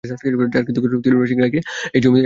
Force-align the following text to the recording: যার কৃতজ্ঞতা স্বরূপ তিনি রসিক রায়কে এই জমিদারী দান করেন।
যার 0.09 0.15
কৃতজ্ঞতা 0.67 0.81
স্বরূপ 0.83 1.01
তিনি 1.05 1.15
রসিক 1.15 1.37
রায়কে 1.41 1.59
এই 1.95 2.01
জমিদারী 2.01 2.01
দান 2.01 2.01
করেন। 2.13 2.19